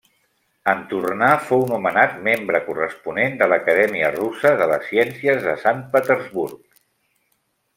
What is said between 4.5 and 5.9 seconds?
de les Ciències de Sant